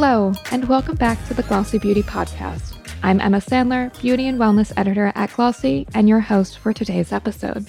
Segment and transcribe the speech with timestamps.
[0.00, 2.76] Hello, and welcome back to the Glossy Beauty Podcast.
[3.02, 7.66] I'm Emma Sandler, Beauty and Wellness Editor at Glossy, and your host for today's episode.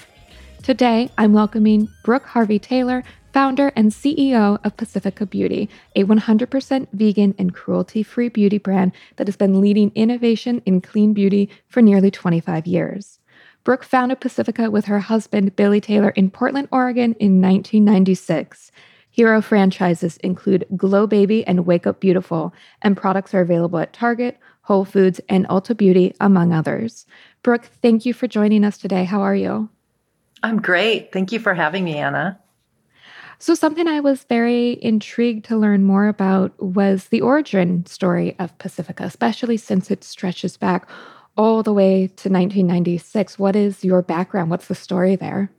[0.62, 3.02] Today, I'm welcoming Brooke Harvey Taylor,
[3.32, 9.26] founder and CEO of Pacifica Beauty, a 100% vegan and cruelty free beauty brand that
[9.26, 13.18] has been leading innovation in clean beauty for nearly 25 years.
[13.64, 18.70] Brooke founded Pacifica with her husband, Billy Taylor, in Portland, Oregon in 1996.
[19.10, 24.38] Hero franchises include Glow Baby and Wake Up Beautiful, and products are available at Target,
[24.62, 27.06] Whole Foods, and Ulta Beauty, among others.
[27.42, 29.04] Brooke, thank you for joining us today.
[29.04, 29.68] How are you?
[30.42, 31.12] I'm great.
[31.12, 32.38] Thank you for having me, Anna.
[33.38, 38.56] So, something I was very intrigued to learn more about was the origin story of
[38.58, 40.88] Pacifica, especially since it stretches back
[41.36, 43.38] all the way to 1996.
[43.38, 44.50] What is your background?
[44.50, 45.50] What's the story there?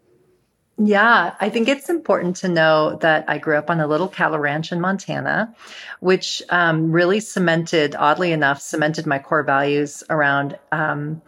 [0.84, 4.40] Yeah, I think it's important to know that I grew up on a little cattle
[4.40, 5.54] ranch in Montana,
[6.00, 11.22] which um, really cemented, oddly enough, cemented my core values around um,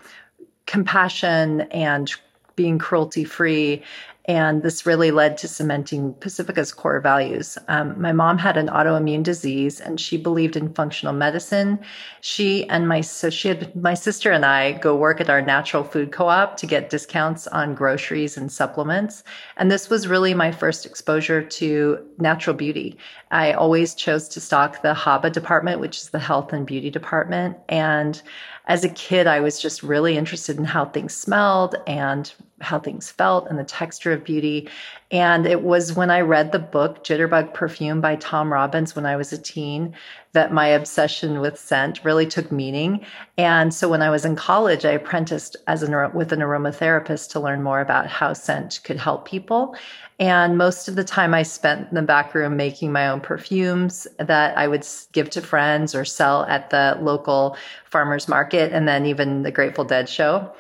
[0.66, 2.12] compassion and
[2.56, 3.84] being cruelty free
[4.26, 7.58] and this really led to cementing Pacifica's core values.
[7.68, 11.80] Um, my mom had an autoimmune disease and she believed in functional medicine.
[12.22, 15.84] She and my, so she had my sister and I go work at our natural
[15.84, 19.26] food co-op to get discounts on groceries and supplements.
[19.58, 22.98] And this was really my first exposure to natural beauty.
[23.30, 27.58] I always chose to stock the HABA department, which is the health and beauty department.
[27.68, 28.22] And
[28.66, 32.34] as a kid, I was just really interested in how things smelled and
[32.64, 34.70] how things felt and the texture of beauty.
[35.12, 39.16] And it was when I read the book Jitterbug Perfume by Tom Robbins when I
[39.16, 39.96] was a teen
[40.32, 43.06] that my obsession with scent really took meaning.
[43.38, 47.40] And so when I was in college, I apprenticed as an with an aromatherapist to
[47.40, 49.76] learn more about how scent could help people.
[50.20, 54.08] And most of the time I spent in the back room making my own perfumes
[54.18, 59.06] that I would give to friends or sell at the local farmers market and then
[59.06, 60.52] even the Grateful Dead show.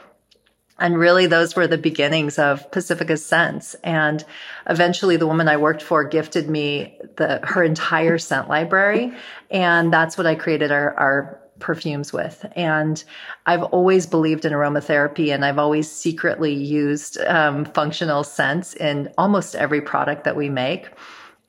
[0.80, 3.76] And really, those were the beginnings of Pacifica Scents.
[3.84, 4.24] And
[4.68, 9.14] eventually, the woman I worked for gifted me the, her entire scent library.
[9.52, 12.46] And that's what I created our, our perfumes with.
[12.56, 13.04] And
[13.46, 19.56] I've always believed in aromatherapy and I've always secretly used um, functional scents in almost
[19.56, 20.90] every product that we make.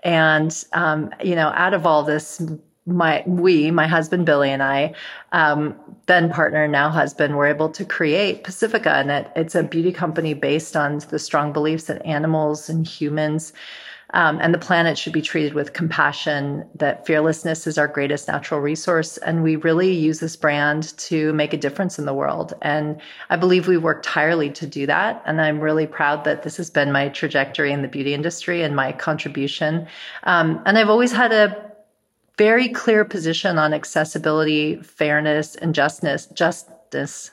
[0.00, 2.42] And, um, you know, out of all this,
[2.86, 4.94] my, we, my husband Billy and I,
[5.32, 5.74] um,
[6.06, 8.92] then partner, now husband, were able to create Pacifica.
[8.92, 13.52] And it, it's a beauty company based on the strong beliefs that animals and humans
[14.14, 18.60] um, and the planet should be treated with compassion, that fearlessness is our greatest natural
[18.60, 19.16] resource.
[19.18, 22.54] And we really use this brand to make a difference in the world.
[22.62, 25.20] And I believe we work tirely to do that.
[25.26, 28.76] And I'm really proud that this has been my trajectory in the beauty industry and
[28.76, 29.88] my contribution.
[30.22, 31.73] Um, and I've always had a
[32.36, 37.30] very clear position on accessibility, fairness, and justness, justice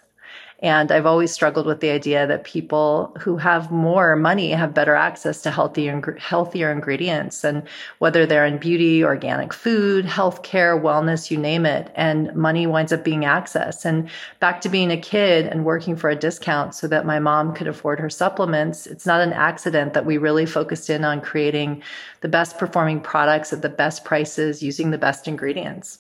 [0.64, 4.94] and I've always struggled with the idea that people who have more money have better
[4.94, 7.44] access to healthier, healthier ingredients.
[7.44, 7.64] And
[7.98, 13.04] whether they're in beauty, organic food, healthcare, wellness, you name it, and money winds up
[13.04, 13.86] being access.
[13.86, 14.08] And
[14.40, 17.68] back to being a kid and working for a discount so that my mom could
[17.68, 18.86] afford her supplements.
[18.86, 21.82] It's not an accident that we really focused in on creating
[22.22, 25.98] the best performing products at the best prices using the best ingredients.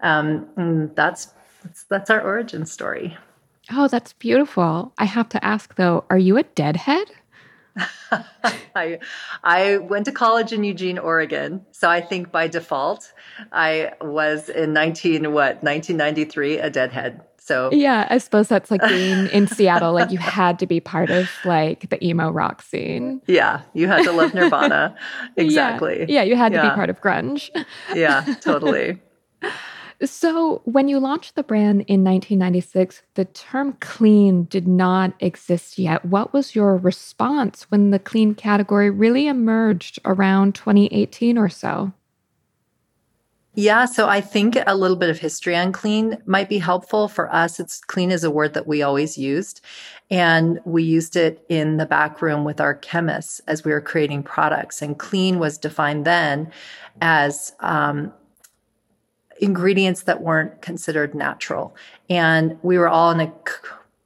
[0.00, 1.28] Um, that's,
[1.62, 3.16] that's, that's our origin story.
[3.70, 4.92] Oh, that's beautiful.
[4.98, 7.08] I have to ask though, are you a deadhead?
[8.76, 8.98] I
[9.42, 11.64] I went to college in Eugene, Oregon.
[11.72, 13.12] So I think by default
[13.52, 17.22] I was in 19 what, 1993 a deadhead.
[17.38, 21.10] So Yeah, I suppose that's like being in Seattle like you had to be part
[21.10, 23.20] of like the emo rock scene.
[23.26, 24.96] Yeah, you had to love Nirvana.
[25.36, 26.00] exactly.
[26.00, 27.50] Yeah, yeah you had to be part of grunge.
[27.94, 29.00] yeah, totally.
[30.04, 36.04] So, when you launched the brand in 1996, the term clean did not exist yet.
[36.04, 41.92] What was your response when the clean category really emerged around 2018 or so?
[43.56, 47.32] Yeah, so I think a little bit of history on clean might be helpful for
[47.32, 47.60] us.
[47.60, 49.60] It's clean is a word that we always used.
[50.10, 54.24] And we used it in the back room with our chemists as we were creating
[54.24, 54.82] products.
[54.82, 56.50] And clean was defined then
[57.00, 58.12] as um,
[59.40, 61.74] ingredients that weren't considered natural.
[62.08, 63.32] And we were all in a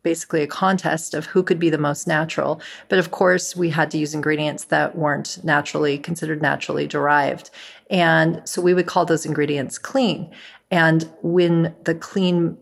[0.02, 2.60] basically a contest of who could be the most natural.
[2.88, 7.50] But of course, we had to use ingredients that weren't naturally considered naturally derived.
[7.90, 10.30] And so we would call those ingredients clean.
[10.70, 12.56] And when the clean,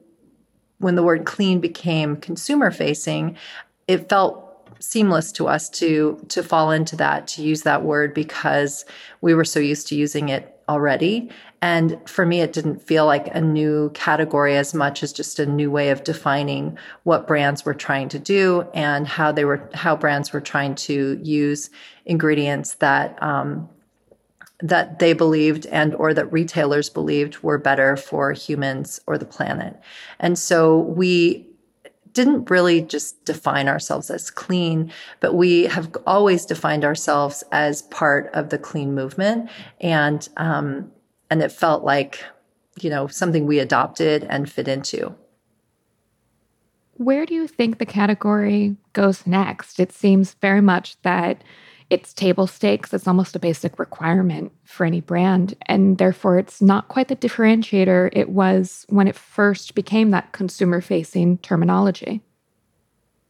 [0.79, 3.37] when the word clean became consumer facing,
[3.87, 4.43] it felt
[4.81, 8.85] seamless to us to to fall into that to use that word because
[9.23, 11.31] we were so used to using it already
[11.67, 15.47] And for me, it didn't feel like a new category as much as just a
[15.47, 19.97] new way of defining what brands were trying to do and how they were, how
[19.97, 21.71] brands were trying to use
[22.05, 23.69] ingredients that, um,
[24.61, 29.75] that they believed and or that retailers believed were better for humans or the planet.
[30.21, 31.49] And so we
[32.13, 38.31] didn't really just define ourselves as clean, but we have always defined ourselves as part
[38.35, 39.51] of the clean movement.
[39.81, 40.93] And, um,
[41.31, 42.23] and it felt like,
[42.81, 45.15] you know, something we adopted and fit into.
[46.95, 49.79] Where do you think the category goes next?
[49.79, 51.43] It seems very much that
[51.91, 52.93] it's table stakes.
[52.93, 55.55] It's almost a basic requirement for any brand.
[55.67, 60.81] And therefore, it's not quite the differentiator it was when it first became that consumer
[60.81, 62.23] facing terminology.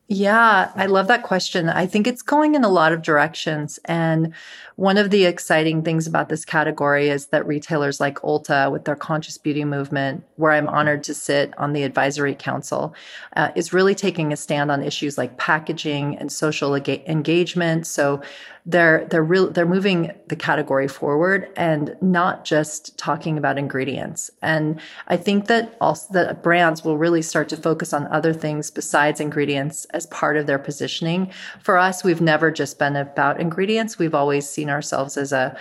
[0.09, 1.69] Yeah, I love that question.
[1.69, 3.81] I think it's going in a lot of directions.
[3.87, 4.35] And
[4.77, 8.95] one of the exciting things about this category is that retailers like Ulta, with their
[8.95, 12.95] conscious beauty movement, where I'm honored to sit on the advisory council,
[13.35, 17.89] uh, is really taking a stand on issues like packaging and social engagement.
[17.89, 18.23] So
[18.69, 24.29] they're they're real they're moving the category forward and not just talking about ingredients.
[24.43, 28.73] And I think that also that brands will really start to focus on other things
[28.73, 31.31] besides ingredients as part of their positioning.
[31.63, 33.99] For us, we've never just been about ingredients.
[33.99, 35.57] We've always seen ourselves as a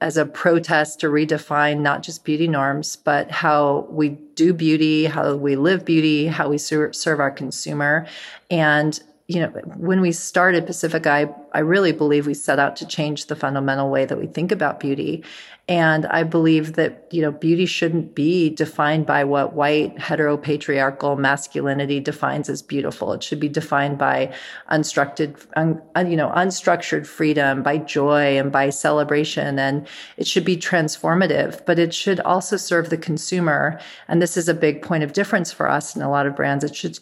[0.00, 5.34] as a protest to redefine not just beauty norms, but how we do beauty, how
[5.34, 8.06] we live beauty, how we ser- serve our consumer.
[8.50, 8.98] And
[9.30, 13.26] you know, when we started Pacific, I, I really believe we set out to change
[13.26, 15.22] the fundamental way that we think about beauty.
[15.70, 22.00] And I believe that, you know, beauty shouldn't be defined by what white heteropatriarchal masculinity
[22.00, 23.12] defines as beautiful.
[23.12, 24.34] It should be defined by
[24.72, 25.80] unstructured, un,
[26.10, 29.60] you know, unstructured freedom, by joy and by celebration.
[29.60, 29.86] And
[30.16, 33.78] it should be transformative, but it should also serve the consumer.
[34.08, 36.64] And this is a big point of difference for us in a lot of brands.
[36.64, 36.98] It should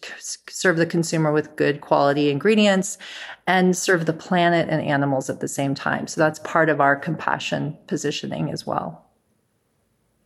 [0.46, 2.98] serve the consumer with good quality ingredients
[3.48, 6.06] and serve the planet and animals at the same time.
[6.06, 9.06] So that's part of our compassion positioning as well.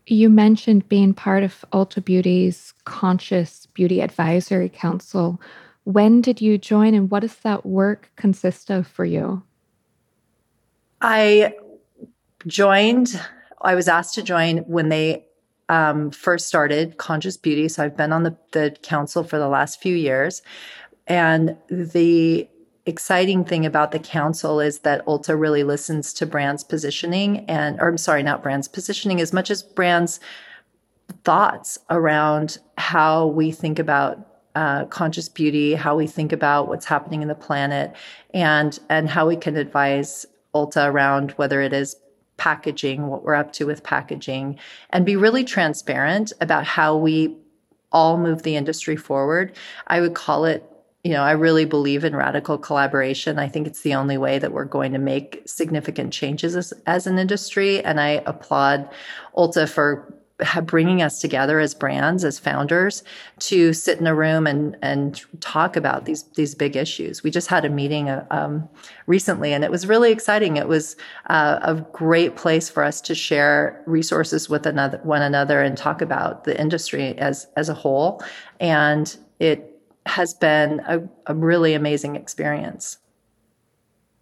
[0.09, 5.41] You mentioned being part of Ulta Beauty's Conscious Beauty Advisory Council.
[5.85, 9.45] When did you join and what does that work consist of for you?
[11.01, 11.55] I
[12.49, 13.21] joined,
[13.61, 15.27] I was asked to join when they
[15.69, 17.69] um, first started Conscious Beauty.
[17.69, 20.43] So I've been on the, the council for the last few years.
[21.07, 22.49] And the
[22.85, 27.89] exciting thing about the council is that Ulta really listens to brands positioning and, or
[27.89, 30.19] I'm sorry, not brands positioning as much as brands
[31.25, 34.19] thoughts around how we think about
[34.55, 37.95] uh, conscious beauty, how we think about what's happening in the planet,
[38.35, 41.97] and and how we can advise Ulta around whether it is
[42.37, 44.59] packaging, what we're up to with packaging,
[44.91, 47.37] and be really transparent about how we
[47.93, 49.55] all move the industry forward.
[49.87, 50.69] I would call it
[51.05, 53.39] you know, I really believe in radical collaboration.
[53.39, 57.09] I think it's the only way that we're going to make significant changes as, as
[57.09, 57.85] an industry.
[57.85, 58.89] And I applaud
[59.37, 60.15] Ulta for
[60.63, 63.03] bringing us together as brands, as founders,
[63.41, 67.23] to sit in a room and and talk about these these big issues.
[67.23, 68.69] We just had a meeting uh, um,
[69.07, 70.57] recently, and it was really exciting.
[70.57, 75.61] It was uh, a great place for us to share resources with another one another
[75.61, 78.23] and talk about the industry as as a whole.
[78.61, 79.72] And it
[80.07, 82.99] has been a, a really amazing experience.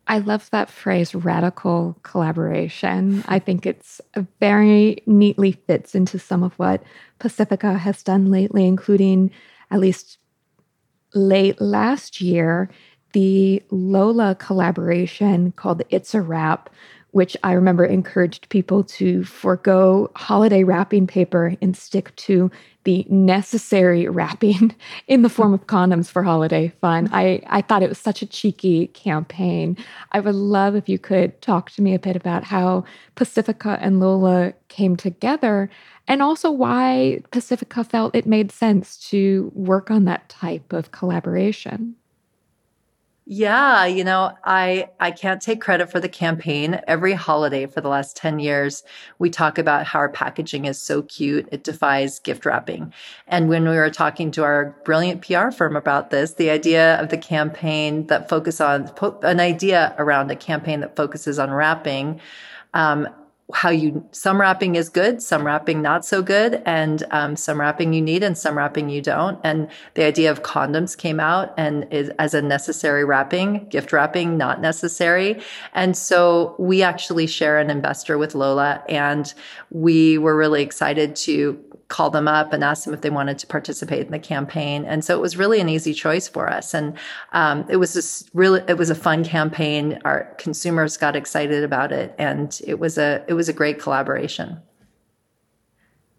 [0.07, 3.23] I love that phrase radical collaboration.
[3.29, 4.01] I think it's
[4.41, 6.83] very neatly fits into some of what
[7.21, 9.31] Pacifica has done lately, including
[9.71, 10.19] at least
[11.15, 12.69] late last year,
[13.13, 16.71] the Lola collaboration called It's a Wrap,
[17.13, 22.51] which I remember encouraged people to forego holiday wrapping paper and stick to
[22.85, 24.75] the necessary wrapping
[25.07, 27.09] in the form of condoms for holiday fun.
[27.13, 29.77] I, I thought it was such a cheeky campaign.
[30.13, 32.85] I would love if you could talk to me a bit about how
[33.17, 35.71] Pacifica and Lola came together
[36.09, 41.95] and also why Pacifica felt it made sense to work on that type of collaboration.
[43.33, 46.81] Yeah, you know, I I can't take credit for the campaign.
[46.89, 48.83] Every holiday for the last 10 years,
[49.21, 52.93] we talk about how our packaging is so cute, it defies gift wrapping.
[53.29, 57.11] And when we were talking to our brilliant PR firm about this, the idea of
[57.11, 58.91] the campaign that focus on
[59.23, 62.21] an idea around a campaign that focuses on wrapping
[62.75, 63.09] um,
[63.55, 67.93] how you some wrapping is good some wrapping not so good and um, some wrapping
[67.93, 69.39] you need and some wrapping you don't.
[69.45, 74.37] And the idea of condoms came out and is as a necessary wrapping gift wrapping
[74.37, 75.41] not necessary.
[75.75, 79.33] And so we actually share an investor with lola and
[79.71, 83.47] we were really excited to call them up and ask them if they wanted to
[83.47, 84.85] participate in the campaign.
[84.87, 86.73] And so it was really an easy choice for us.
[86.73, 86.97] And
[87.33, 90.01] um, it was just really, it was a fun campaign.
[90.05, 94.59] Our consumers got excited about it, and it was a it was a great collaboration.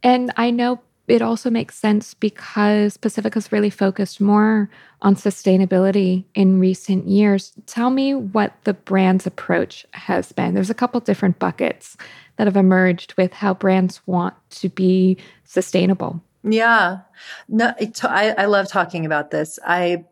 [0.03, 4.69] And I know it also makes sense because Pacifica's really focused more
[5.01, 7.53] on sustainability in recent years.
[7.65, 10.53] Tell me what the brand's approach has been.
[10.53, 11.97] There's a couple different buckets
[12.41, 16.19] that have emerged with how brands want to be sustainable.
[16.41, 17.01] Yeah.
[17.47, 17.71] No,
[18.01, 19.59] I, I love talking about this.
[19.63, 20.05] I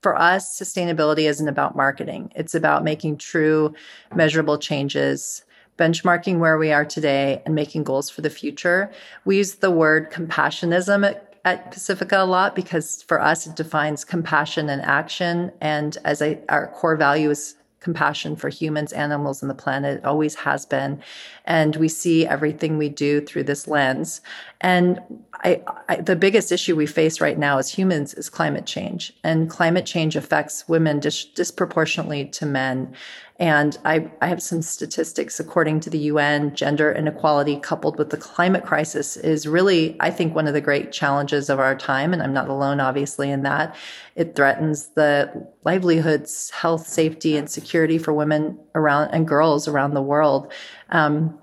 [0.00, 2.30] for us, sustainability isn't about marketing.
[2.36, 3.74] It's about making true
[4.14, 5.44] measurable changes,
[5.76, 8.92] benchmarking where we are today and making goals for the future.
[9.24, 14.04] We use the word compassionism at, at Pacifica a lot because for us, it defines
[14.04, 15.50] compassion and action.
[15.60, 19.98] And as I, our core value is compassion for humans, animals, and the planet.
[19.98, 21.00] It always has been.
[21.44, 24.20] And we see everything we do through this lens.
[24.60, 24.98] And
[25.34, 29.12] I, I, the biggest issue we face right now as humans is climate change.
[29.22, 32.92] And climate change affects women dis- disproportionately to men.
[33.38, 38.16] And I, I have some statistics according to the UN, gender inequality coupled with the
[38.16, 42.14] climate crisis is really, I think, one of the great challenges of our time.
[42.14, 43.76] And I'm not alone, obviously, in that.
[44.14, 50.02] It threatens the livelihoods, health, safety, and security for women around and girls around the
[50.02, 50.50] world.
[50.88, 51.38] Um,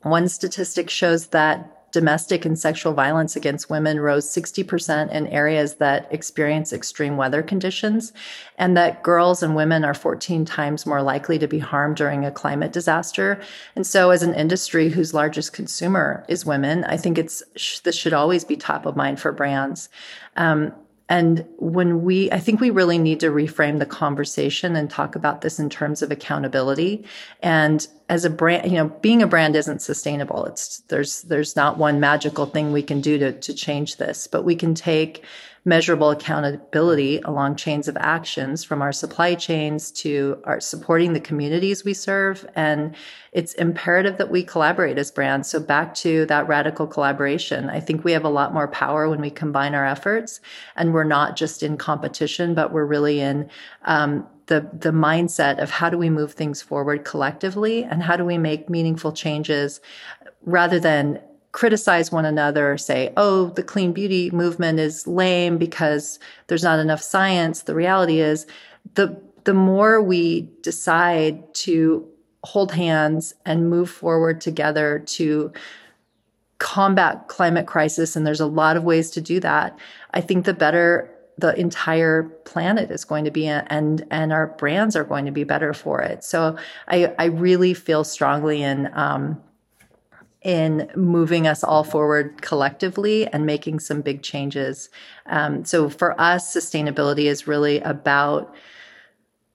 [0.00, 6.12] one statistic shows that domestic and sexual violence against women rose 60% in areas that
[6.12, 8.12] experience extreme weather conditions,
[8.58, 12.32] and that girls and women are 14 times more likely to be harmed during a
[12.32, 13.40] climate disaster.
[13.76, 17.44] And so, as an industry whose largest consumer is women, I think it's
[17.84, 19.88] this should always be top of mind for brands.
[20.36, 20.74] Um,
[21.08, 25.42] and when we, I think we really need to reframe the conversation and talk about
[25.42, 27.04] this in terms of accountability.
[27.42, 30.46] And as a brand, you know, being a brand isn't sustainable.
[30.46, 34.44] It's, there's, there's not one magical thing we can do to, to change this, but
[34.44, 35.22] we can take
[35.64, 41.84] measurable accountability along chains of actions from our supply chains to our supporting the communities
[41.84, 42.46] we serve.
[42.54, 42.94] And
[43.32, 45.48] it's imperative that we collaborate as brands.
[45.48, 47.70] So back to that radical collaboration.
[47.70, 50.40] I think we have a lot more power when we combine our efforts
[50.76, 53.48] and we're not just in competition, but we're really in,
[53.84, 58.26] um, the the mindset of how do we move things forward collectively and how do
[58.26, 59.80] we make meaningful changes
[60.42, 61.18] rather than
[61.54, 66.18] criticize one another, say, oh, the clean beauty movement is lame because
[66.48, 67.62] there's not enough science.
[67.62, 68.44] The reality is
[68.94, 72.04] the, the more we decide to
[72.42, 75.52] hold hands and move forward together to
[76.58, 79.78] combat climate crisis, and there's a lot of ways to do that,
[80.12, 81.08] I think the better
[81.38, 85.42] the entire planet is going to be and and our brands are going to be
[85.42, 86.56] better for it so
[86.86, 89.42] i i really feel strongly in um,
[90.44, 94.90] in moving us all forward collectively and making some big changes.
[95.26, 98.54] Um, so for us, sustainability is really about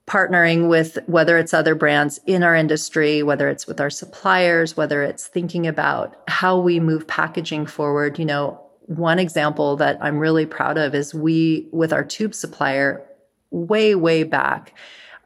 [0.06, 5.04] partnering with whether it's other brands in our industry, whether it's with our suppliers, whether
[5.04, 8.18] it's thinking about how we move packaging forward.
[8.18, 13.06] You know, one example that I'm really proud of is we, with our tube supplier,
[13.52, 14.74] way, way back,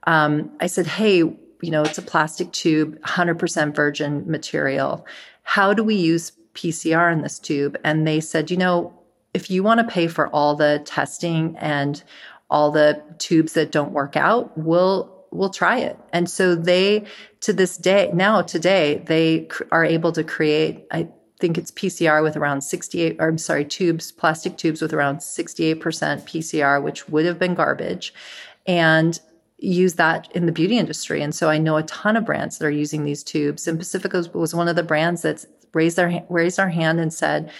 [0.07, 5.07] um, I said, hey, you know, it's a plastic tube, 100% virgin material
[5.45, 7.79] how do we use PCR in this tube?
[7.85, 8.93] And they said, you know,
[9.33, 12.03] if you want to pay for all the testing and
[12.51, 15.99] all the tubes that don't work out, we'll we'll try it.
[16.13, 17.05] And so they
[17.41, 21.09] to this day, now today, they are able to create I
[21.41, 25.81] think it's PCR with around 68 or I'm sorry, tubes, plastic tubes with around 68%
[25.81, 28.15] PCR, which would have been garbage.
[28.67, 29.21] And
[29.65, 31.23] use that in the beauty industry.
[31.23, 33.67] And so I know a ton of brands that are using these tubes.
[33.67, 37.51] And Pacifica was one of the brands that raised their raised our hand and said,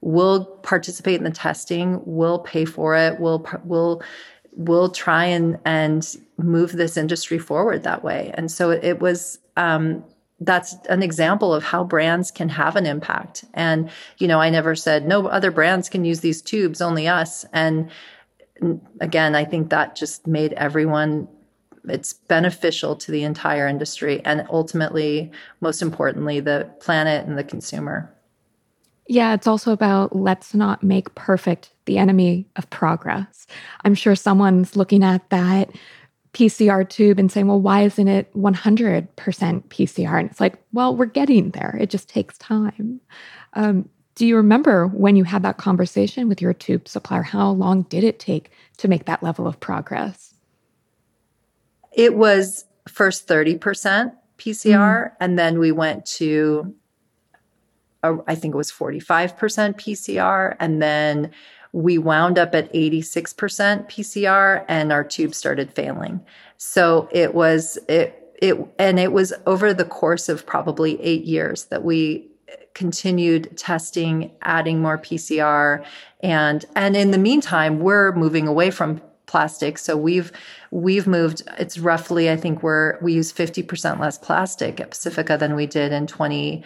[0.00, 2.00] "We'll participate in the testing.
[2.04, 3.20] We'll pay for it.
[3.20, 4.02] We'll we'll."
[4.54, 10.04] We'll try and and move this industry forward that way, and so it was um,
[10.44, 13.44] that's an example of how brands can have an impact.
[13.54, 17.44] And, you know, I never said no other brands can use these tubes, only us.
[17.52, 17.90] And
[19.00, 21.28] again, I think that just made everyone
[21.88, 28.12] it's beneficial to the entire industry and ultimately, most importantly, the planet and the consumer.
[29.08, 33.46] Yeah, it's also about let's not make perfect the enemy of progress.
[33.84, 35.70] I'm sure someone's looking at that
[36.32, 40.20] PCR tube and saying, well, why isn't it 100% PCR?
[40.20, 41.76] And it's like, well, we're getting there.
[41.78, 43.00] It just takes time.
[43.54, 47.22] Um, do you remember when you had that conversation with your tube supplier?
[47.22, 50.31] How long did it take to make that level of progress?
[51.92, 55.12] It was first 30% PCR, mm.
[55.20, 56.74] and then we went to,
[58.02, 59.36] uh, I think it was 45%
[59.76, 61.30] PCR, and then
[61.72, 66.20] we wound up at 86% PCR and our tube started failing.
[66.58, 71.66] So it was, it, it, and it was over the course of probably eight years
[71.66, 72.28] that we
[72.74, 75.84] continued testing, adding more PCR.
[76.22, 79.00] And, and in the meantime, we're moving away from
[79.32, 79.78] plastic.
[79.78, 80.30] So we've,
[80.70, 85.56] we've moved, it's roughly, I think we're, we use 50% less plastic at Pacifica than
[85.56, 86.62] we did in 20,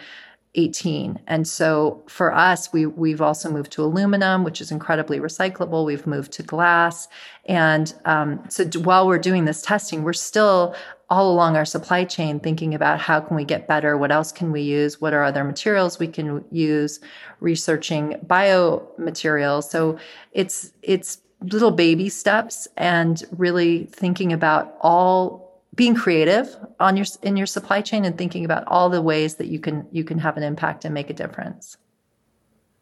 [0.55, 1.19] 18.
[1.27, 5.85] And so for us, we, we've also moved to aluminum, which is incredibly recyclable.
[5.85, 7.07] We've moved to glass.
[7.45, 10.75] And um, so while we're doing this testing, we're still
[11.09, 13.97] all along our supply chain thinking about how can we get better?
[13.97, 14.99] What else can we use?
[14.99, 16.99] What are other materials we can use?
[17.39, 19.65] Researching biomaterials.
[19.65, 19.97] So
[20.33, 27.37] it's, it's little baby steps and really thinking about all being creative on your in
[27.37, 30.35] your supply chain and thinking about all the ways that you can you can have
[30.35, 31.77] an impact and make a difference.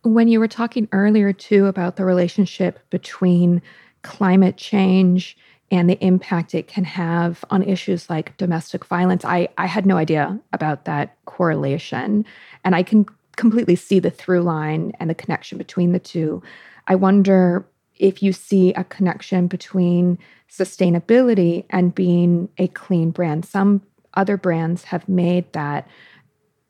[0.03, 3.61] When you were talking earlier too about the relationship between
[4.03, 5.35] climate change
[5.71, 9.97] and the impact it can have on issues like domestic violence, I, I had no
[9.97, 12.23] idea about that correlation.
[12.63, 16.41] And I can completely see the through line and the connection between the two.
[16.87, 17.65] I wonder
[17.97, 20.17] if you see a connection between
[20.49, 23.45] sustainability and being a clean brand.
[23.45, 23.81] Some
[24.13, 25.87] other brands have made that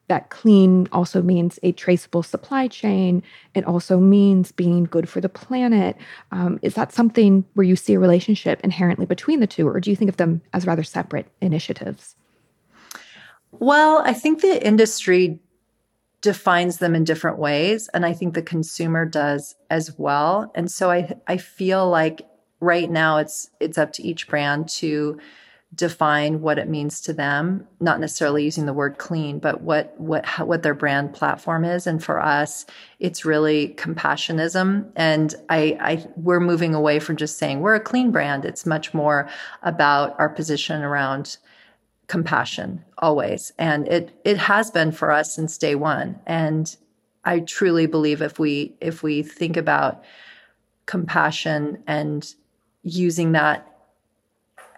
[0.08, 3.24] that clean also means a traceable supply chain.
[3.55, 5.98] It also means being good for the planet.
[6.32, 9.89] Um, is that something where you see a relationship inherently between the two, or do
[9.89, 12.15] you think of them as rather separate initiatives?
[13.51, 15.39] Well, I think the industry
[16.25, 20.51] defines them in different ways, and I think the consumer does as well.
[20.55, 22.27] And so I I feel like
[22.60, 25.20] right now it's it's up to each brand to
[25.75, 30.25] define what it means to them not necessarily using the word clean but what what
[30.48, 31.85] what their brand platform is.
[31.85, 32.66] And for us
[33.00, 34.90] it's really compassionism.
[34.96, 38.46] And I, I we're moving away from just saying we're a clean brand.
[38.46, 39.29] It's much more
[39.61, 41.38] about our position around
[42.07, 46.77] compassion always and it it has been for us since day one and
[47.24, 50.03] i truly believe if we if we think about
[50.85, 52.35] compassion and
[52.83, 53.75] using that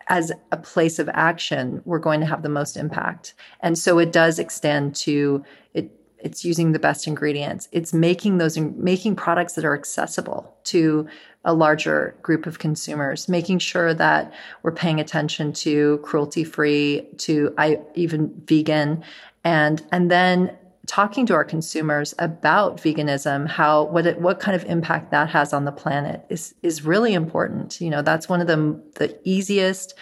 [0.09, 3.33] as a place of action, we're going to have the most impact.
[3.59, 5.91] And so it does extend to it.
[6.19, 7.67] It's using the best ingredients.
[7.71, 11.07] It's making those making products that are accessible to
[11.45, 17.53] a larger group of consumers, making sure that we're paying attention to cruelty free, to
[17.57, 19.03] I, even vegan,
[19.43, 24.63] and and then talking to our consumers about veganism, how what it, what kind of
[24.65, 27.79] impact that has on the planet is is really important.
[27.79, 29.93] You know, that's one of the the easiest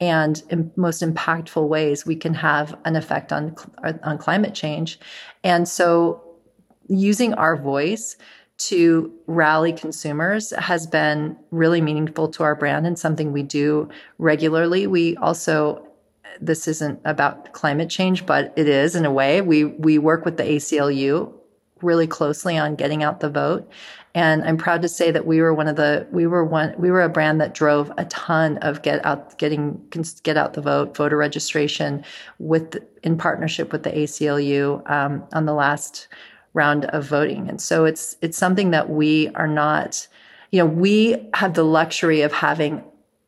[0.00, 4.98] and most impactful ways we can have an effect on uh, on climate change.
[5.42, 6.22] And so
[6.88, 8.16] using our voice
[8.58, 14.86] to rally consumers has been really meaningful to our brand and something we do regularly.
[14.86, 15.86] We also
[16.40, 19.40] this isn't about climate change, but it is in a way.
[19.40, 21.32] We we work with the ACLU
[21.82, 23.70] really closely on getting out the vote.
[24.16, 26.90] And I'm proud to say that we were one of the we were one we
[26.90, 29.78] were a brand that drove a ton of get out getting
[30.22, 32.02] get out the vote voter registration
[32.38, 36.08] with in partnership with the ACLU um, on the last
[36.54, 37.46] round of voting.
[37.50, 40.08] And so it's it's something that we are not
[40.50, 42.82] you know we have the luxury of having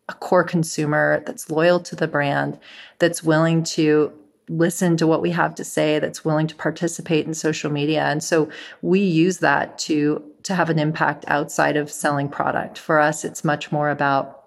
[0.08, 2.58] a core consumer that's loyal to the brand,
[2.98, 4.10] that's willing to
[4.48, 8.04] listen to what we have to say, that's willing to participate in social media.
[8.04, 8.48] And so
[8.80, 12.78] we use that to to have an impact outside of selling product.
[12.78, 14.44] For us, it's much more about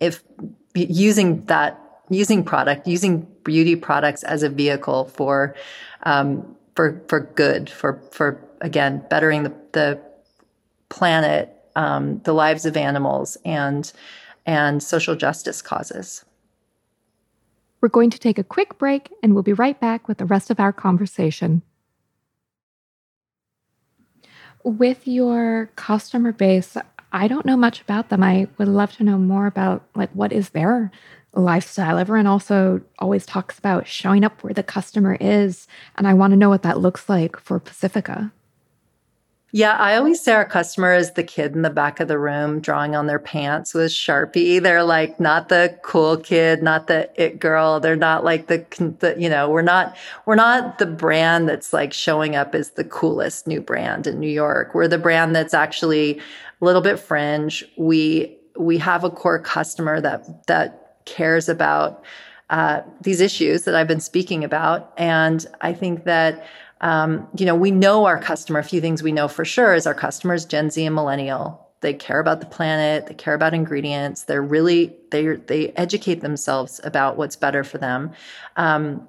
[0.00, 0.22] if
[0.74, 1.78] using that
[2.10, 5.54] using product, using beauty products as a vehicle for
[6.02, 10.00] um, for for good, for for again bettering the, the
[10.88, 13.92] planet, um, the lives of animals, and
[14.46, 16.24] and social justice causes.
[17.82, 20.50] We're going to take a quick break and we'll be right back with the rest
[20.50, 21.62] of our conversation.
[24.64, 26.76] With your customer base,
[27.12, 28.22] I don't know much about them.
[28.22, 30.90] I would love to know more about like what is their
[31.34, 31.98] lifestyle.
[31.98, 36.36] Everyone also always talks about showing up where the customer is, and I want to
[36.36, 38.32] know what that looks like for Pacifica.
[39.54, 42.60] Yeah, I always say our customer is the kid in the back of the room
[42.60, 44.62] drawing on their pants with Sharpie.
[44.62, 47.78] They're like not the cool kid, not the it girl.
[47.78, 48.64] They're not like the,
[49.00, 52.84] the, you know, we're not, we're not the brand that's like showing up as the
[52.84, 54.74] coolest new brand in New York.
[54.74, 57.62] We're the brand that's actually a little bit fringe.
[57.76, 62.02] We, we have a core customer that, that cares about,
[62.48, 64.94] uh, these issues that I've been speaking about.
[64.96, 66.46] And I think that,
[66.82, 68.58] um, you know, we know our customer.
[68.58, 71.68] A few things we know for sure is our customers, Gen Z and millennial.
[71.80, 73.06] They care about the planet.
[73.06, 74.24] They care about ingredients.
[74.24, 78.12] They're really they they educate themselves about what's better for them.
[78.56, 79.08] Um,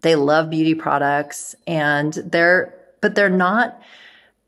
[0.00, 3.80] they love beauty products, and they're but they're not.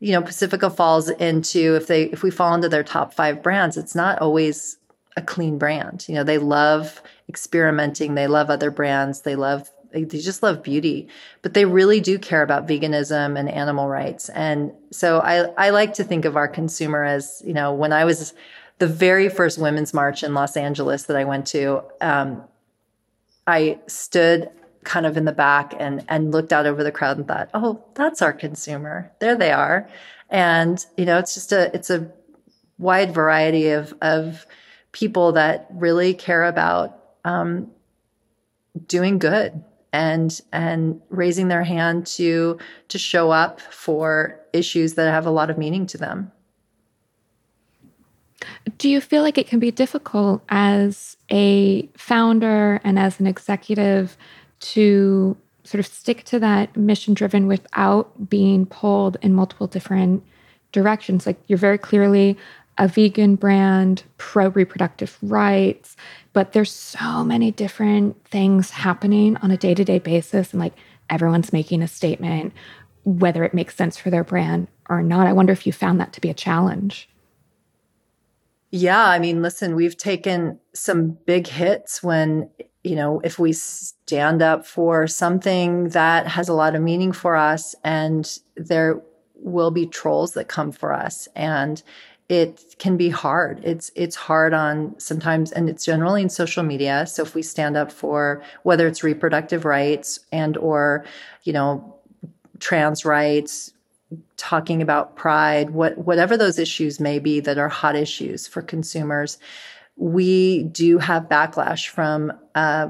[0.01, 3.77] You know, Pacifica falls into if they if we fall into their top five brands,
[3.77, 4.77] it's not always
[5.17, 6.05] a clean brand.
[6.07, 8.15] You know, they love experimenting.
[8.15, 9.21] They love other brands.
[9.21, 11.07] They love they, just love beauty,
[11.41, 14.29] but they really do care about veganism and animal rights.
[14.29, 18.05] And so I, I like to think of our consumer as, you know, when I
[18.05, 18.33] was
[18.79, 22.43] the very first women's march in Los Angeles that I went to, um,
[23.45, 24.49] I stood
[24.83, 27.83] kind of in the back and and looked out over the crowd and thought, "Oh,
[27.95, 29.11] that's our consumer.
[29.19, 29.89] There they are."
[30.29, 32.11] And you know, it's just a it's a
[32.77, 34.45] wide variety of of
[34.91, 37.71] people that really care about um,
[38.87, 42.57] doing good and and raising their hand to
[42.89, 46.31] to show up for issues that have a lot of meaning to them.
[48.77, 54.15] Do you feel like it can be difficult as a founder and as an executive
[54.59, 60.23] to sort of stick to that mission driven without being pulled in multiple different
[60.71, 61.25] directions?
[61.25, 62.37] Like you're very clearly
[62.79, 65.97] a vegan brand, pro reproductive rights,
[66.33, 70.53] but there's so many different things happening on a day to day basis.
[70.53, 70.73] And like
[71.09, 72.53] everyone's making a statement,
[73.03, 75.27] whether it makes sense for their brand or not.
[75.27, 77.09] I wonder if you found that to be a challenge.
[78.71, 79.05] Yeah.
[79.05, 82.49] I mean, listen, we've taken some big hits when,
[82.83, 87.35] you know, if we stand up for something that has a lot of meaning for
[87.35, 89.01] us and there
[89.35, 91.27] will be trolls that come for us.
[91.35, 91.81] And
[92.29, 93.59] it can be hard.
[93.63, 97.07] It's it's hard on sometimes and it's generally in social media.
[97.07, 101.05] So if we stand up for whether it's reproductive rights and or,
[101.43, 101.95] you know,
[102.59, 103.73] trans rights,
[104.37, 109.39] talking about pride, what whatever those issues may be that are hot issues for consumers,
[109.95, 112.89] we do have backlash from uh,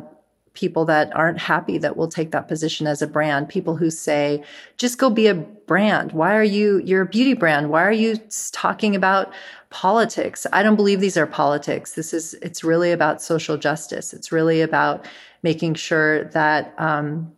[0.60, 3.48] people that aren't happy that will take that position as a brand.
[3.48, 4.44] People who say,
[4.76, 6.12] just go be a brand.
[6.12, 7.70] Why are you, you're a beauty brand.
[7.70, 8.18] Why are you
[8.52, 9.32] talking about
[9.70, 10.46] politics?
[10.52, 11.94] I don't believe these are politics.
[11.94, 14.14] This is, it's really about social justice.
[14.14, 15.06] It's really about
[15.44, 17.32] making sure that, um,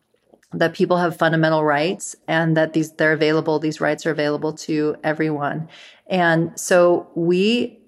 [0.54, 4.98] that people have fundamental rights and that these they're available these rights are available to
[5.02, 5.70] everyone
[6.08, 7.81] and so we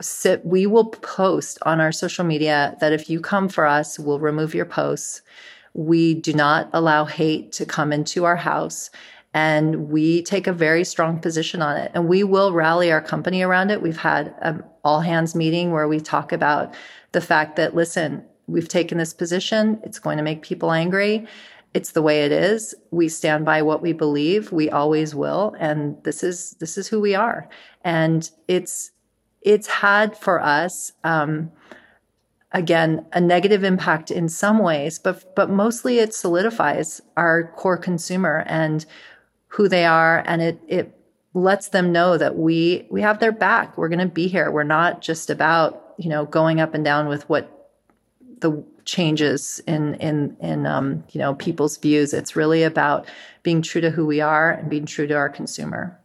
[0.00, 4.20] sit we will post on our social media that if you come for us we'll
[4.20, 5.22] remove your posts.
[5.72, 8.90] We do not allow hate to come into our house
[9.32, 11.92] and we take a very strong position on it.
[11.94, 13.80] And we will rally our company around it.
[13.80, 16.74] We've had an all hands meeting where we talk about
[17.12, 19.80] the fact that listen we've taken this position.
[19.84, 21.26] It's going to make people angry.
[21.72, 22.74] It's the way it is.
[22.90, 24.50] We stand by what we believe.
[24.50, 25.54] We always will.
[25.58, 27.48] And this is this is who we are.
[27.84, 28.90] And it's
[29.42, 31.50] it's had for us um,
[32.52, 38.44] again a negative impact in some ways but but mostly it solidifies our core consumer
[38.46, 38.86] and
[39.48, 40.96] who they are and it it
[41.34, 43.76] lets them know that we we have their back.
[43.76, 44.50] We're going to be here.
[44.50, 47.70] We're not just about you know going up and down with what
[48.40, 52.12] the changes in in in um, you know people's views.
[52.12, 53.06] It's really about
[53.42, 55.99] being true to who we are and being true to our consumer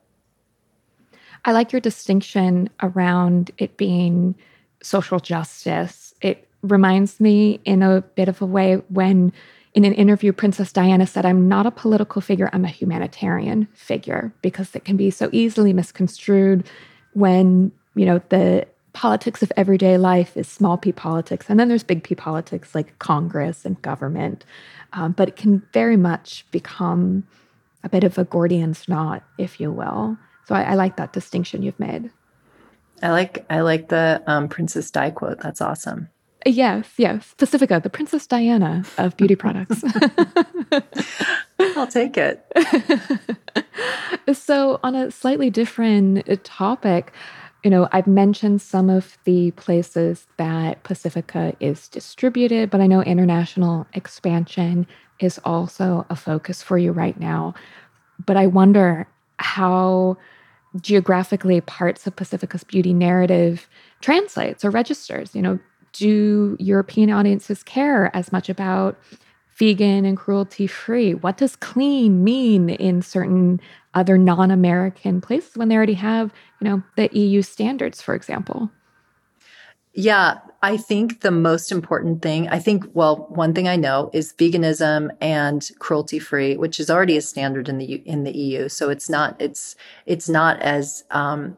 [1.46, 4.36] I like your distinction around it being
[4.82, 6.14] social justice.
[6.22, 9.32] It reminds me in a bit of a way when
[9.76, 14.34] in an interview Princess Diana said I'm not a political figure, I'm a humanitarian figure
[14.42, 16.68] because it can be so easily misconstrued
[17.14, 21.84] when, you know, the politics of everyday life is small p politics and then there's
[21.84, 24.46] big p politics like Congress and government.
[24.94, 27.28] Um, but it can very much become
[27.84, 30.18] a bit of a Gordian's knot, if you will.
[30.48, 32.12] So I, I like that distinction you've made.
[33.02, 35.40] I like I like the um, Princess Di quote.
[35.40, 36.10] That's awesome.
[36.46, 37.34] Yes, yes.
[37.38, 39.84] Pacifica, the Princess Diana of beauty products.
[41.60, 42.46] I'll take it.
[44.34, 47.14] so, on a slightly different topic,
[47.64, 53.02] you know, I've mentioned some of the places that Pacifica is distributed, but I know
[53.02, 54.86] international expansion
[55.20, 57.56] is also a focus for you right now.
[58.24, 59.08] But I wonder
[59.40, 60.18] how
[60.82, 63.68] geographically parts of Pacifica's beauty narrative
[64.02, 65.36] translates or registers.
[65.36, 65.60] You know,
[65.94, 69.00] do European audiences care as much about
[69.58, 71.14] vegan and cruelty free?
[71.14, 73.62] What does clean mean in certain
[73.94, 78.70] other non American places when they already have, you know, the EU standards, for example?
[79.94, 84.34] Yeah, I think the most important thing, I think, well, one thing I know is
[84.34, 88.68] veganism and cruelty free, which is already a standard in the in the EU.
[88.68, 89.76] So it's not it's
[90.08, 91.56] it's not as um,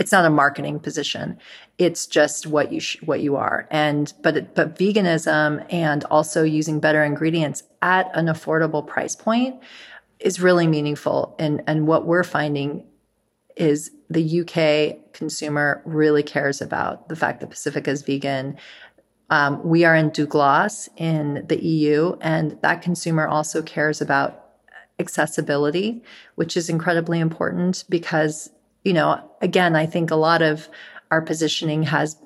[0.00, 1.38] it's not a marketing position.
[1.78, 3.68] It's just what you sh- what you are.
[3.70, 9.62] And but but veganism and also using better ingredients at an affordable price point
[10.18, 11.36] is really meaningful.
[11.38, 12.84] And and what we're finding
[13.56, 18.56] is the UK consumer really cares about the fact that Pacifica is vegan.
[19.30, 24.44] Um, we are in Douglas in the EU, and that consumer also cares about
[24.98, 26.02] accessibility,
[26.34, 28.50] which is incredibly important because,
[28.84, 30.68] you know, again, I think a lot of
[31.10, 32.16] our positioning has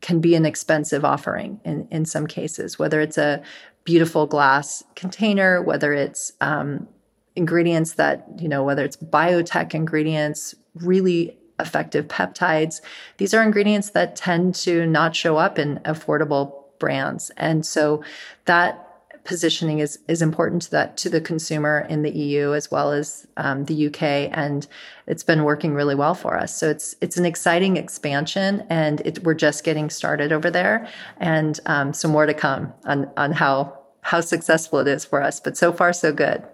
[0.00, 3.42] can be an expensive offering in, in some cases, whether it's a
[3.84, 6.86] beautiful glass container, whether it's um,
[7.36, 12.80] ingredients that, you know, whether it's biotech ingredients, really effective peptides,
[13.18, 17.30] these are ingredients that tend to not show up in affordable brands.
[17.36, 18.02] And so
[18.46, 18.80] that
[19.24, 23.26] positioning is is important to that to the consumer in the EU as well as
[23.38, 24.66] um, the UK, and
[25.06, 26.54] it's been working really well for us.
[26.56, 30.86] So it's it's an exciting expansion, and it, we're just getting started over there,
[31.18, 35.40] and um, some more to come on on how how successful it is for us.
[35.40, 36.44] But so far, so good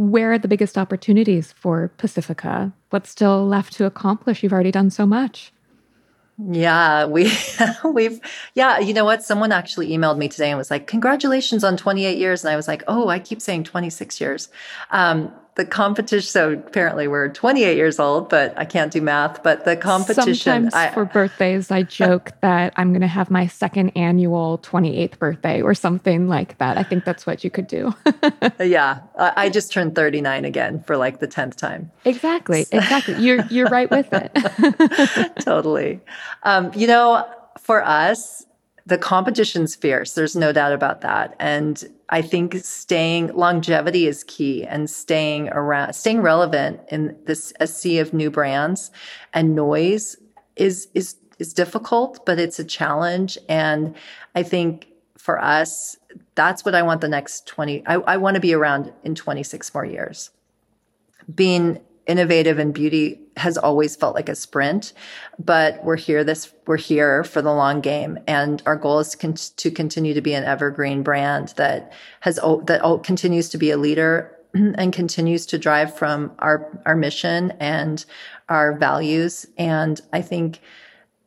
[0.00, 2.72] where are the biggest opportunities for Pacifica?
[2.88, 4.42] What's still left to accomplish?
[4.42, 5.52] You've already done so much.
[6.38, 7.30] Yeah, we
[7.84, 8.18] we've
[8.54, 9.22] yeah, you know what?
[9.22, 12.66] Someone actually emailed me today and was like, "Congratulations on 28 years." And I was
[12.66, 14.48] like, "Oh, I keep saying 26 years."
[14.90, 16.28] Um, the competition.
[16.28, 19.42] So apparently we're 28 years old, but I can't do math.
[19.42, 20.34] But the competition.
[20.34, 25.18] Sometimes I, for birthdays, I joke that I'm going to have my second annual 28th
[25.18, 26.78] birthday or something like that.
[26.78, 27.94] I think that's what you could do.
[28.60, 31.90] yeah, I, I, just turned 39 again for like the 10th time.
[32.04, 32.66] Exactly.
[32.80, 33.22] Exactly.
[33.22, 35.36] You're you're right with it.
[35.40, 36.00] totally.
[36.44, 38.46] Um, you know, for us,
[38.90, 40.14] the competition's fierce.
[40.14, 41.36] There's no doubt about that.
[41.38, 47.68] And I think staying longevity is key and staying around, staying relevant in this a
[47.68, 48.90] sea of new brands
[49.32, 50.16] and noise
[50.56, 53.38] is, is, is difficult, but it's a challenge.
[53.48, 53.94] And
[54.34, 55.96] I think for us,
[56.34, 59.72] that's what I want the next 20, I, I want to be around in 26
[59.72, 60.30] more years.
[61.32, 64.92] Being innovative and beauty has always felt like a sprint,
[65.38, 68.18] but we're here this, we're here for the long game.
[68.26, 72.36] And our goal is to, con- to continue to be an evergreen brand that has,
[72.36, 78.04] that continues to be a leader and continues to drive from our, our mission and
[78.48, 79.46] our values.
[79.56, 80.60] And I think,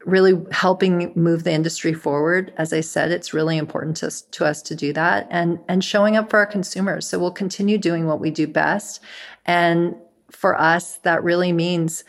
[0.06, 2.54] really helping move the industry forward.
[2.58, 6.18] As I said, it's really important to, to us to do that and, and showing
[6.18, 7.08] up for our consumers.
[7.08, 9.02] So we'll continue doing what we do best
[9.46, 9.96] and
[10.36, 12.04] for us, that really means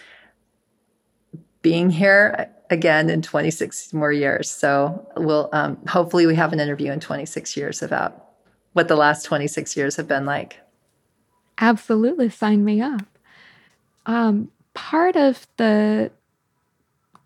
[1.62, 4.50] being here again in 26 more years.
[4.50, 8.24] So we'll um, hopefully we have an interview in 26 years about
[8.72, 10.58] what the last 26 years have been like.
[11.58, 13.06] Absolutely, sign me up.
[14.06, 16.10] Um, part of the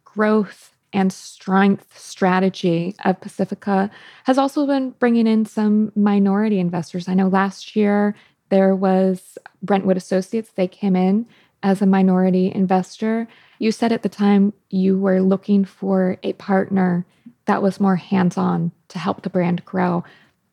[0.05, 3.91] growth and strength strategy of Pacifica
[4.25, 7.09] has also been bringing in some minority investors.
[7.09, 8.15] I know last year
[8.49, 10.51] there was Brentwood Associates.
[10.55, 11.27] They came in
[11.63, 13.29] as a minority investor.
[13.59, 17.05] You said at the time you were looking for a partner
[17.47, 20.05] that was more hands on to help the brand grow.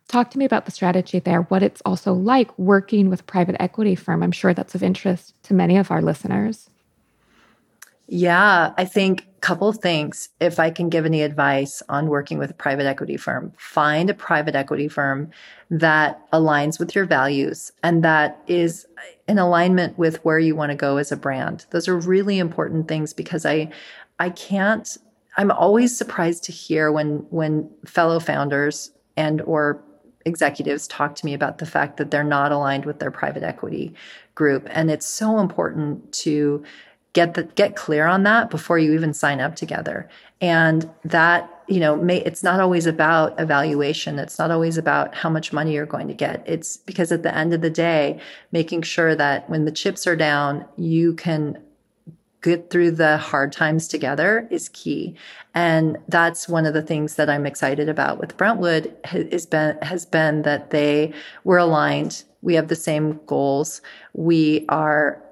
[0.08, 3.55] Talk to me about the strategy there, what it's also like working with a private
[3.60, 4.23] equity firm.
[4.23, 6.69] I'm sure that's of interest to many of our listeners.
[8.07, 10.29] Yeah, I think a couple of things.
[10.39, 14.13] If I can give any advice on working with a private equity firm, find a
[14.13, 15.31] private equity firm
[15.71, 18.85] that aligns with your values and that is
[19.27, 21.65] in alignment with where you want to go as a brand.
[21.71, 23.71] Those are really important things because I
[24.19, 24.97] I can't
[25.37, 29.81] I'm always surprised to hear when when fellow founders and or
[30.25, 33.93] executives talk to me about the fact that they're not aligned with their private equity
[34.33, 36.63] group and it's so important to
[37.15, 40.08] get the, get clear on that before you even sign up together.
[40.41, 44.19] And that, you know, may, it's not always about evaluation.
[44.19, 46.43] It's not always about how much money you're going to get.
[46.45, 48.19] It's because at the end of the day,
[48.51, 51.63] making sure that when the chips are down, you can
[52.43, 55.15] get through the hard times together is key.
[55.56, 60.06] And that's one of the things that I'm excited about with Brentwood has been, has
[60.06, 61.13] been that they
[61.45, 62.25] were aligned.
[62.41, 63.82] We have the same goals.
[64.13, 65.24] We are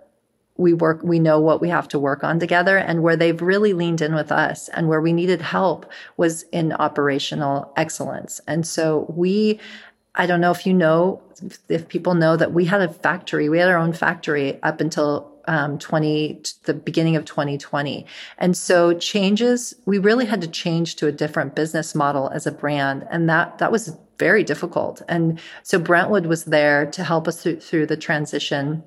[0.57, 2.77] we work we know what we have to work on together.
[2.77, 6.73] And where they've really leaned in with us and where we needed help was in
[6.73, 8.39] operational excellence.
[8.47, 9.59] And so we
[10.15, 11.19] i don't know if you know
[11.69, 15.31] if people know that we had a factory we had our own factory up until
[15.47, 18.05] um, 20 the beginning of 2020
[18.37, 22.51] and so changes we really had to change to a different business model as a
[22.51, 23.07] brand.
[23.09, 25.01] And that that was very difficult.
[25.09, 28.83] And so brentwood was there to help us through, through the transition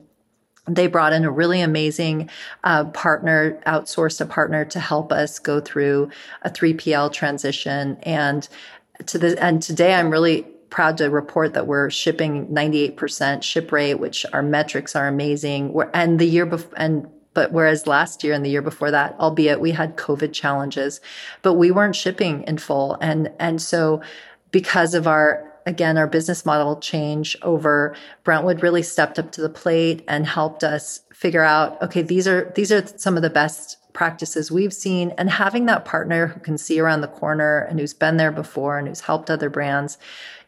[0.69, 2.29] they brought in a really amazing
[2.65, 6.11] uh, partner, outsourced a partner to help us go through
[6.43, 7.99] a 3PL transition.
[8.03, 8.49] And
[9.07, 13.95] to the and today, I'm really proud to report that we're shipping 98% ship rate,
[13.95, 15.73] which our metrics are amazing.
[15.73, 19.15] We're, and the year before, and but whereas last year and the year before that,
[19.21, 21.03] albeit we had COVID challenges,
[21.43, 22.97] but we weren't shipping in full.
[23.03, 24.01] And, and so
[24.53, 29.49] because of our again, our business model change over Brentwood really stepped up to the
[29.49, 33.77] plate and helped us figure out, okay, these are, these are some of the best
[33.93, 37.95] practices we've seen and having that partner who can see around the corner and who's
[37.95, 39.99] been there before and who's helped other brands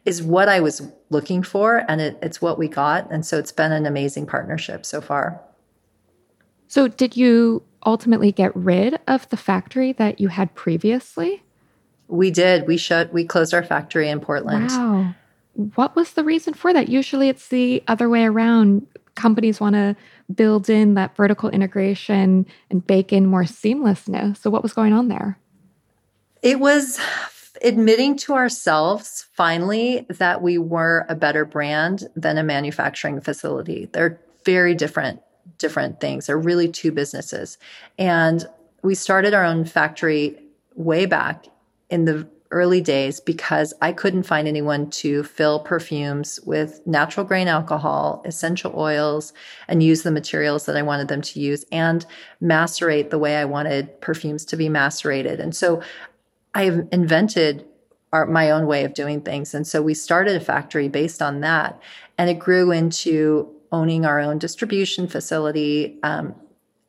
[0.05, 3.11] is what I was looking for and it, it's what we got.
[3.11, 5.41] And so it's been an amazing partnership so far.
[6.67, 11.43] So did you ultimately get rid of the factory that you had previously?
[12.09, 12.67] We did.
[12.67, 14.69] We shut, we closed our factory in Portland.
[14.69, 15.15] Wow.
[15.75, 16.89] What was the reason for that?
[16.89, 18.87] Usually it's the other way around.
[19.15, 19.95] Companies want to
[20.33, 24.37] build in that vertical integration and bake in more seamlessness.
[24.37, 25.37] So, what was going on there?
[26.41, 26.99] It was
[27.61, 33.89] admitting to ourselves finally that we were a better brand than a manufacturing facility.
[33.91, 35.21] They're very different
[35.57, 36.27] different things.
[36.27, 37.57] They're really two businesses.
[37.97, 38.47] And
[38.81, 40.37] we started our own factory
[40.75, 41.47] way back
[41.89, 47.47] in the early days because I couldn't find anyone to fill perfumes with natural grain
[47.47, 49.33] alcohol, essential oils,
[49.67, 52.05] and use the materials that I wanted them to use and
[52.41, 55.39] macerate the way I wanted perfumes to be macerated.
[55.39, 55.83] And so
[56.55, 57.65] I invented
[58.11, 59.53] our, my own way of doing things.
[59.53, 61.79] And so we started a factory based on that.
[62.17, 66.33] And it grew into owning our own distribution facility, um,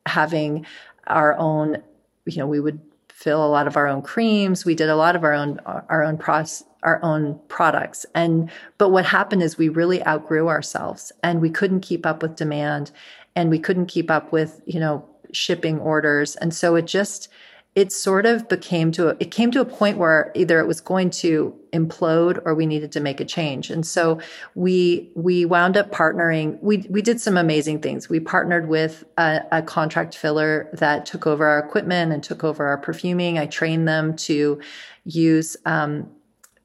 [0.07, 0.65] having
[1.05, 1.83] our own,
[2.25, 2.79] you know, we would
[3.21, 4.65] fill a lot of our own creams.
[4.65, 8.05] We did a lot of our own our own process our own products.
[8.15, 12.35] And but what happened is we really outgrew ourselves and we couldn't keep up with
[12.35, 12.91] demand
[13.35, 16.35] and we couldn't keep up with, you know, shipping orders.
[16.37, 17.29] And so it just
[17.73, 20.81] it sort of became to a, it came to a point where either it was
[20.81, 24.19] going to implode or we needed to make a change and so
[24.55, 29.41] we we wound up partnering we we did some amazing things we partnered with a,
[29.53, 33.87] a contract filler that took over our equipment and took over our perfuming i trained
[33.87, 34.59] them to
[35.05, 36.09] use um,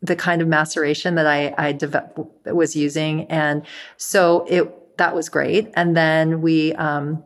[0.02, 2.10] the kind of maceration that I, I de-
[2.46, 3.24] was using.
[3.24, 3.66] And
[3.96, 5.70] so it, that was great.
[5.74, 7.22] And then we, um,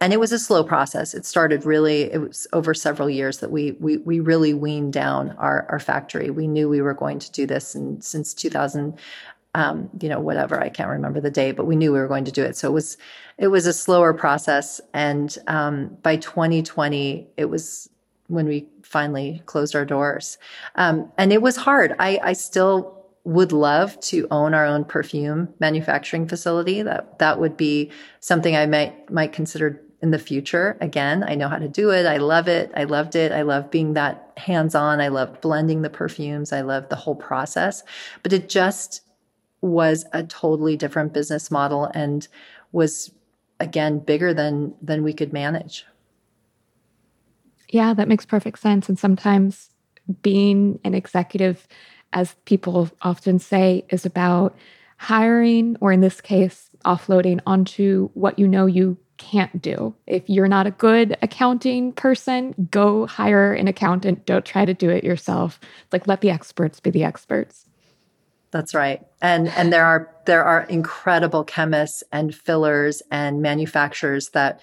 [0.00, 1.14] and it was a slow process.
[1.14, 5.30] It started really, it was over several years that we, we, we really weaned down
[5.38, 6.30] our, our factory.
[6.30, 8.98] We knew we were going to do this and since 2000,
[9.54, 12.24] um, you know, whatever, I can't remember the day, but we knew we were going
[12.26, 12.56] to do it.
[12.56, 12.96] So it was,
[13.38, 14.80] it was a slower process.
[14.94, 17.88] And, um, by 2020, it was
[18.28, 20.38] when we finally closed our doors.
[20.76, 21.96] Um, and it was hard.
[21.98, 26.82] I, I still would love to own our own perfume manufacturing facility.
[26.82, 30.76] That that would be something I might might consider in the future.
[30.80, 32.06] Again, I know how to do it.
[32.06, 32.70] I love it.
[32.76, 33.32] I loved it.
[33.32, 35.00] I love being that hands on.
[35.00, 36.52] I love blending the perfumes.
[36.52, 37.82] I love the whole process.
[38.22, 39.02] But it just
[39.60, 42.28] was a totally different business model and
[42.70, 43.12] was
[43.58, 45.84] again bigger than than we could manage.
[47.70, 48.88] Yeah, that makes perfect sense.
[48.88, 49.70] And sometimes
[50.22, 51.66] being an executive,
[52.12, 54.56] as people often say, is about
[54.96, 59.94] hiring, or in this case, offloading onto what you know you can't do.
[60.06, 64.24] If you're not a good accounting person, go hire an accountant.
[64.24, 65.60] Don't try to do it yourself.
[65.92, 67.66] Like let the experts be the experts.
[68.50, 69.06] That's right.
[69.20, 74.60] And and there are there are incredible chemists and fillers and manufacturers that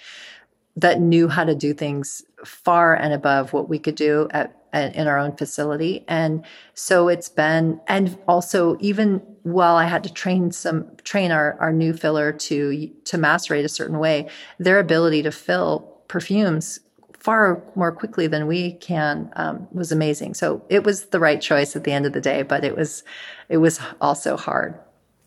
[0.75, 5.07] that knew how to do things far and above what we could do at, in
[5.07, 6.03] our own facility.
[6.07, 11.57] And so it's been and also even while I had to train some train our,
[11.59, 16.79] our new filler to to macerate a certain way, their ability to fill perfumes
[17.19, 20.35] far more quickly than we can um, was amazing.
[20.35, 23.03] So it was the right choice at the end of the day, but it was
[23.49, 24.79] it was also hard.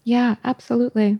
[0.04, 1.18] Yeah, absolutely.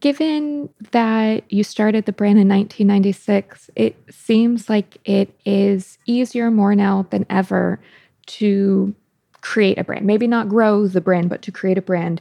[0.00, 6.74] Given that you started the brand in 1996, it seems like it is easier more
[6.74, 7.80] now than ever
[8.26, 8.94] to
[9.42, 10.04] create a brand.
[10.04, 12.20] Maybe not grow the brand, but to create a brand.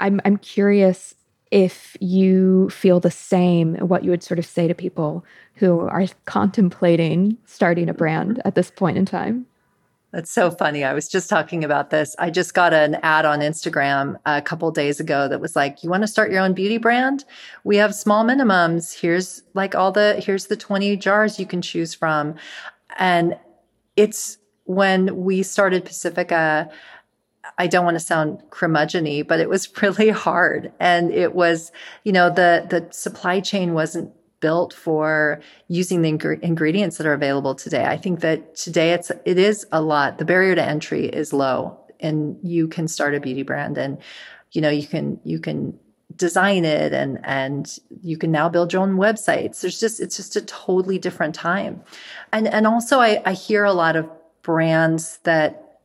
[0.00, 1.14] I'm I'm curious
[1.50, 5.24] if you feel the same, what you would sort of say to people
[5.54, 9.46] who are contemplating starting a brand at this point in time.
[10.10, 10.84] That's so funny.
[10.84, 12.16] I was just talking about this.
[12.18, 15.90] I just got an ad on Instagram a couple days ago that was like, "You
[15.90, 17.26] want to start your own beauty brand?
[17.62, 18.98] We have small minimums.
[18.98, 22.36] Here's like all the here's the 20 jars you can choose from."
[22.98, 23.36] And
[23.96, 26.70] it's when we started Pacifica,
[27.56, 30.72] I don't want to sound curmudgeony, but it was really hard.
[30.80, 31.72] And it was,
[32.04, 37.12] you know, the, the supply chain wasn't built for using the ing- ingredients that are
[37.12, 37.84] available today.
[37.84, 40.18] I think that today it's, it is a lot.
[40.18, 43.98] The barrier to entry is low and you can start a beauty brand and,
[44.52, 45.78] you know, you can, you can
[46.16, 49.60] design it and, and you can now build your own websites.
[49.60, 51.82] There's just, it's just a totally different time.
[52.32, 54.08] And, and also I, I hear a lot of
[54.42, 55.80] brands that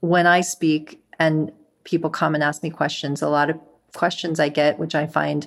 [0.00, 1.52] when I speak and
[1.84, 3.58] people come and ask me questions, a lot of
[3.94, 5.46] questions I get, which I find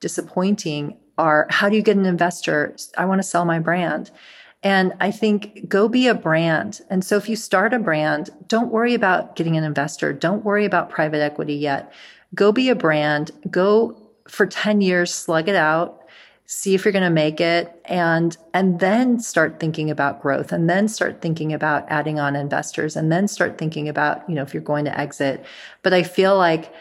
[0.00, 2.74] disappointing, are how do you get an investor?
[2.96, 4.10] I want to sell my brand.
[4.62, 6.80] And I think go be a brand.
[6.88, 10.12] And so if you start a brand, don't worry about getting an investor.
[10.12, 11.92] Don't worry about private equity yet.
[12.34, 13.30] Go be a brand.
[13.50, 16.04] Go for 10 years, slug it out
[16.46, 20.68] see if you're going to make it and and then start thinking about growth and
[20.68, 24.52] then start thinking about adding on investors and then start thinking about you know if
[24.52, 25.44] you're going to exit
[25.82, 26.72] but i feel like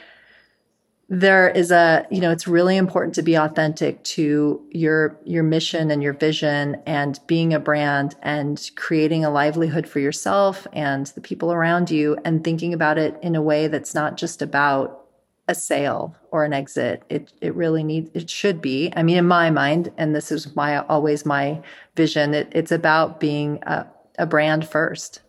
[1.10, 5.92] there is a you know it's really important to be authentic to your your mission
[5.92, 11.22] and your vision and being a brand and creating a livelihood for yourself and the
[11.22, 15.04] people around you and thinking about it in a way that's not just about
[15.48, 17.04] a sale or an exit.
[17.10, 18.92] It it really needs it should be.
[18.96, 21.62] I mean, in my mind, and this is my always my
[21.96, 22.34] vision.
[22.34, 23.86] It, it's about being a,
[24.18, 25.22] a brand first.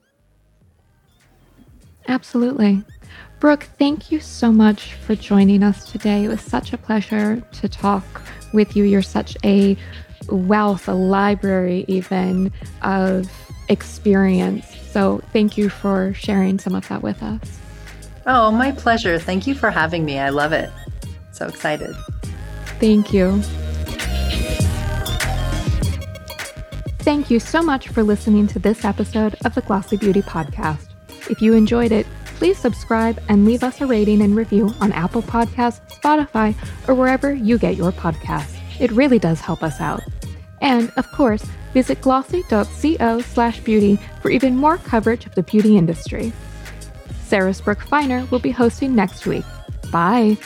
[2.06, 2.84] Absolutely.
[3.44, 6.24] Brooke, thank you so much for joining us today.
[6.24, 8.22] It was such a pleasure to talk
[8.54, 8.84] with you.
[8.84, 9.76] You're such a
[10.30, 13.30] wealth, a library even of
[13.68, 14.64] experience.
[14.90, 17.58] So thank you for sharing some of that with us.
[18.24, 19.18] Oh, my pleasure.
[19.18, 20.18] Thank you for having me.
[20.18, 20.70] I love it.
[21.32, 21.94] So excited.
[22.80, 23.42] Thank you.
[27.00, 30.86] Thank you so much for listening to this episode of the Glossy Beauty Podcast.
[31.28, 32.06] If you enjoyed it,
[32.38, 36.54] please subscribe and leave us a rating and review on Apple Podcasts, Spotify,
[36.88, 38.56] or wherever you get your podcasts.
[38.80, 40.02] It really does help us out.
[40.60, 46.32] And, of course, visit glossy.co slash beauty for even more coverage of the beauty industry.
[47.24, 49.44] Sarah Brooke Finer will be hosting next week.
[49.90, 50.38] Bye.